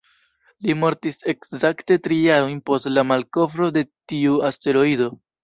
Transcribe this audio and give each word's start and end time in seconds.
Li 0.67 0.75
mortis 0.83 1.19
ekzakte 1.33 1.97
tri 2.07 2.17
jarojn 2.23 2.57
post 2.71 2.91
la 2.95 3.05
malkovro 3.11 3.71
de 3.77 3.85
tiu 4.15 4.43
asteroido. 4.51 5.13